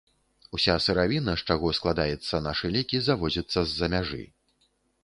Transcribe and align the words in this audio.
Уся 0.57 0.77
сыравіна, 0.85 1.35
з 1.41 1.45
чаго 1.53 1.73
складаецца 1.81 2.43
нашы 2.47 2.67
лекі, 2.79 2.97
завозіцца 3.11 3.59
з-за 3.71 3.87
мяжы. 3.99 4.23